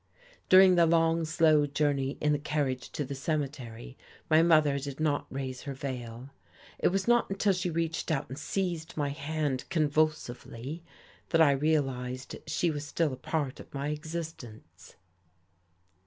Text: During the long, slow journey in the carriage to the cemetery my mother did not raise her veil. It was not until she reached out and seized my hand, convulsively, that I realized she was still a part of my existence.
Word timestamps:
During 0.49 0.73
the 0.73 0.87
long, 0.87 1.25
slow 1.25 1.67
journey 1.67 2.17
in 2.19 2.31
the 2.31 2.39
carriage 2.39 2.89
to 2.93 3.05
the 3.05 3.13
cemetery 3.13 3.99
my 4.31 4.41
mother 4.41 4.79
did 4.79 4.99
not 4.99 5.27
raise 5.29 5.61
her 5.61 5.75
veil. 5.75 6.31
It 6.79 6.87
was 6.87 7.07
not 7.07 7.29
until 7.29 7.53
she 7.53 7.69
reached 7.69 8.09
out 8.09 8.27
and 8.27 8.35
seized 8.39 8.97
my 8.97 9.09
hand, 9.09 9.65
convulsively, 9.69 10.81
that 11.29 11.39
I 11.39 11.51
realized 11.51 12.35
she 12.47 12.71
was 12.71 12.83
still 12.83 13.13
a 13.13 13.15
part 13.15 13.59
of 13.59 13.71
my 13.75 13.89
existence. 13.89 14.95